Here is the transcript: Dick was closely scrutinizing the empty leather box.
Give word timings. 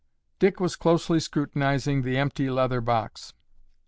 Dick 0.39 0.59
was 0.59 0.75
closely 0.75 1.19
scrutinizing 1.19 2.01
the 2.01 2.17
empty 2.17 2.49
leather 2.49 2.81
box. 2.81 3.35